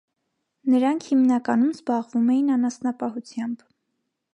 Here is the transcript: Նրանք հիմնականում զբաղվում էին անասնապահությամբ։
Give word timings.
Նրանք 0.75 1.05
հիմնականում 1.11 1.75
զբաղվում 1.75 2.35
էին 2.37 2.51
անասնապահությամբ։ 2.59 3.67